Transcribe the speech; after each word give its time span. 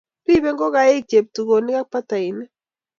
Ripei 0.25 0.53
ngokaik, 0.55 1.03
cheptugonik 1.09 1.79
ak 1.81 1.87
batainik 1.91 2.51